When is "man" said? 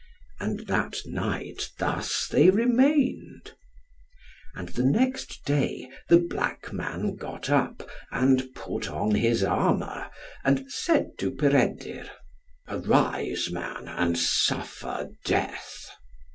6.73-7.13, 13.51-13.87